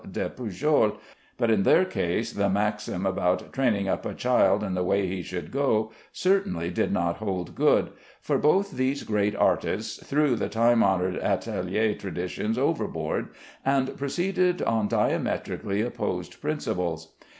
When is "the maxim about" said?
2.33-3.53